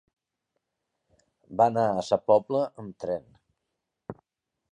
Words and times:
Va 1.59 1.67
anar 1.71 1.83
a 1.89 2.07
Sa 2.09 2.19
Pobla 2.31 2.63
amb 2.85 2.97
tren. 3.05 3.29